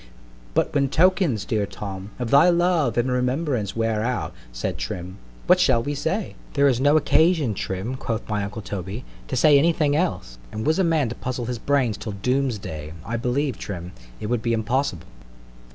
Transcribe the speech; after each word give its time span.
_"——But 0.55 0.73
when 0.73 0.89
tokens, 0.89 1.45
dear 1.45 1.67
Tom, 1.67 2.09
of 2.17 2.31
thy 2.31 2.49
love 2.49 2.97
and 2.97 3.11
remembrance 3.11 3.75
wear 3.75 4.01
out, 4.01 4.33
said 4.51 4.79
Trim, 4.79 5.19
what 5.45 5.59
shall 5.59 5.83
we 5.83 5.93
say? 5.93 6.33
There 6.53 6.67
is 6.67 6.79
no 6.81 6.97
occasion, 6.97 7.53
Trim, 7.53 7.93
quoth 7.97 8.27
my 8.27 8.43
uncle 8.43 8.63
Toby, 8.63 9.05
to 9.27 9.35
say 9.35 9.59
any 9.59 9.73
thing 9.73 9.95
else; 9.95 10.39
and 10.51 10.65
was 10.65 10.79
a 10.79 10.83
man 10.83 11.09
to 11.09 11.13
puzzle 11.15 11.45
his 11.45 11.59
brains 11.59 11.97
till 11.97 12.13
Doom's 12.13 12.57
day, 12.57 12.93
I 13.05 13.15
believe, 13.15 13.59
Trim, 13.59 13.91
it 14.19 14.25
would 14.25 14.41
be 14.41 14.53
impossible. 14.53 15.05